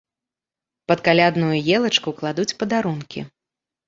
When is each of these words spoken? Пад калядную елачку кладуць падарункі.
Пад 0.91 1.03
калядную 1.07 1.49
елачку 1.79 2.13
кладуць 2.21 2.57
падарункі. 2.65 3.19